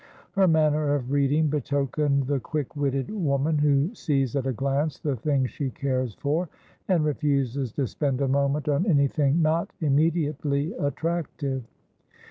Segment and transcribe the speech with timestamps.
[0.31, 5.15] Her manner of reading betokened the quick witted woman who sees at a glance the
[5.15, 6.49] thing she cares for,
[6.87, 11.61] and refuses to spend a moment on anything not immediately attractive.